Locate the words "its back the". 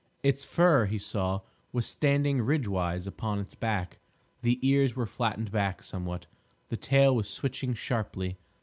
3.37-4.57